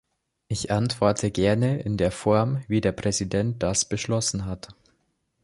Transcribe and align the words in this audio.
Ich 0.47 0.71
antworte 0.71 1.29
gerne 1.29 1.79
in 1.79 1.95
der 1.95 2.11
Form, 2.11 2.63
wie 2.67 2.81
der 2.81 2.91
Präsident 2.91 3.61
das 3.61 3.85
beschlossen 3.85 4.47
hat. 4.47 4.75